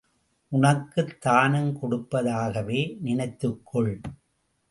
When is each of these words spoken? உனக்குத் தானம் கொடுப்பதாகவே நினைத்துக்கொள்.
உனக்குத் 0.49 1.21
தானம் 1.21 1.77
கொடுப்பதாகவே 1.81 2.97
நினைத்துக்கொள். 3.05 4.01